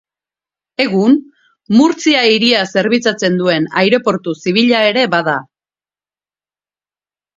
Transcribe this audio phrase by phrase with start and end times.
[0.85, 1.17] Egun,
[1.81, 5.37] Murtzia hiria zerbitzatzen duen aireportu zibila ere bada.